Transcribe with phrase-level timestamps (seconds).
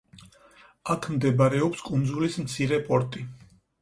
[0.93, 3.29] აქ მდებარეობს კუნძულის მცირე პორტი.